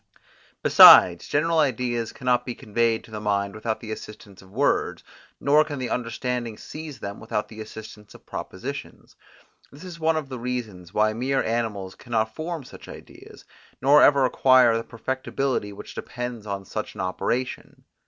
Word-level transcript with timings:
Besides, 0.63 1.27
general 1.27 1.59
ideas 1.59 2.11
cannot 2.11 2.43
be 2.43 2.55
conveyed 2.55 3.03
to 3.03 3.11
the 3.11 3.21
mind 3.21 3.53
without 3.53 3.81
the 3.81 3.91
assistance 3.91 4.41
of 4.41 4.49
words, 4.49 5.03
nor 5.39 5.63
can 5.63 5.77
the 5.77 5.91
understanding 5.91 6.57
seize 6.57 6.99
them 7.01 7.19
without 7.19 7.49
the 7.49 7.61
assistance 7.61 8.15
of 8.15 8.25
propositions. 8.25 9.15
This 9.71 9.83
is 9.83 9.99
one 9.99 10.17
of 10.17 10.27
the 10.27 10.39
reasons, 10.39 10.91
why 10.91 11.13
mere 11.13 11.43
animals 11.43 11.93
cannot 11.93 12.33
form 12.33 12.63
such 12.63 12.87
ideas, 12.89 13.45
nor 13.79 14.01
ever 14.01 14.25
acquire 14.25 14.75
the 14.75 14.83
perfectibility 14.83 15.71
which 15.71 15.93
depends 15.93 16.47
on 16.47 16.65
such 16.65 16.95
an 16.95 17.01
operation. 17.01 17.83